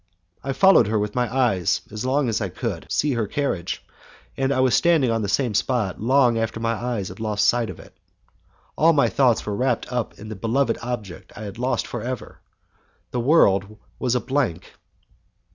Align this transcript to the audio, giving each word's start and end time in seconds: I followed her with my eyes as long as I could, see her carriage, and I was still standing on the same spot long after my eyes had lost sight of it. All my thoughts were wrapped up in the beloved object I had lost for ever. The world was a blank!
I 0.43 0.53
followed 0.53 0.87
her 0.87 0.97
with 0.97 1.13
my 1.13 1.31
eyes 1.31 1.81
as 1.91 2.03
long 2.03 2.27
as 2.27 2.41
I 2.41 2.49
could, 2.49 2.87
see 2.91 3.13
her 3.13 3.27
carriage, 3.27 3.85
and 4.35 4.51
I 4.51 4.59
was 4.59 4.73
still 4.73 4.79
standing 4.89 5.11
on 5.11 5.21
the 5.21 5.29
same 5.29 5.53
spot 5.53 6.01
long 6.01 6.39
after 6.39 6.59
my 6.59 6.73
eyes 6.73 7.09
had 7.09 7.19
lost 7.19 7.47
sight 7.47 7.69
of 7.69 7.79
it. 7.79 7.95
All 8.75 8.93
my 8.93 9.09
thoughts 9.09 9.45
were 9.45 9.55
wrapped 9.55 9.91
up 9.93 10.17
in 10.17 10.27
the 10.27 10.35
beloved 10.35 10.79
object 10.81 11.33
I 11.35 11.43
had 11.43 11.59
lost 11.59 11.85
for 11.85 12.01
ever. 12.01 12.39
The 13.11 13.19
world 13.19 13.77
was 13.99 14.15
a 14.15 14.19
blank! 14.19 14.73